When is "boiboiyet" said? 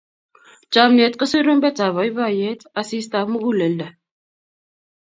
1.99-2.61